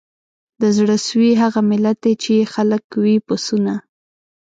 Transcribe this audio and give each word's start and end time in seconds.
د 0.61 0.63
زړه 0.77 0.95
سوي 1.07 1.31
هغه 1.43 1.59
ملت 1.71 1.97
دی 2.03 2.13
چي 2.21 2.31
یې 2.39 2.45
خلک 2.53 2.83
وي 3.03 3.15
پسونه 3.27 3.73